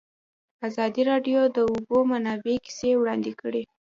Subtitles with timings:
[0.67, 3.63] ازادي راډیو د د اوبو منابع کیسې وړاندې کړي.